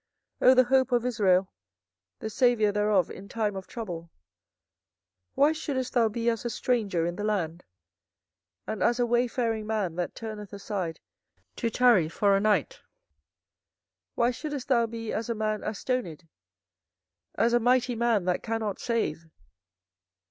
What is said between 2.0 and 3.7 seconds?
the saviour thereof in time of